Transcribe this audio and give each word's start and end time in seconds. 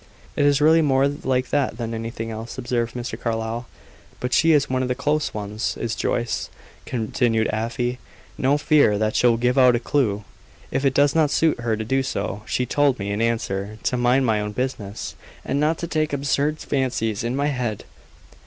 "It 0.35 0.45
is 0.47 0.59
really 0.61 0.81
more 0.81 1.07
like 1.07 1.51
that 1.51 1.77
than 1.77 1.93
anything 1.93 2.31
else," 2.31 2.57
observed 2.57 2.95
Mr. 2.95 3.21
Carlyle. 3.21 3.67
"But 4.19 4.33
she 4.33 4.51
is 4.51 4.67
one 4.67 4.81
of 4.81 4.87
the 4.87 4.95
close 4.95 5.31
ones, 5.31 5.77
is 5.79 5.93
Joyce," 5.93 6.49
continued 6.87 7.47
Afy. 7.53 7.99
"No 8.35 8.57
fear 8.57 8.97
that 8.97 9.15
she'll 9.15 9.37
give 9.37 9.59
out 9.59 9.75
a 9.75 9.79
clue, 9.79 10.23
if 10.71 10.83
it 10.83 10.95
does 10.95 11.13
not 11.13 11.29
suit 11.29 11.59
her 11.59 11.77
to 11.77 11.85
do 11.85 12.01
so. 12.01 12.41
She 12.47 12.65
told 12.65 12.97
me, 12.97 13.11
in 13.11 13.21
answer, 13.21 13.77
to 13.83 13.95
mind 13.95 14.25
my 14.25 14.41
own 14.41 14.53
business, 14.53 15.13
and 15.45 15.59
not 15.59 15.77
to 15.77 15.87
take 15.87 16.13
absurd 16.13 16.57
fancies 16.57 17.23
in 17.23 17.35
my 17.35 17.49
head. 17.49 17.83